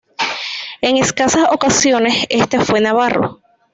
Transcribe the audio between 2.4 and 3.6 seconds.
fue navarro.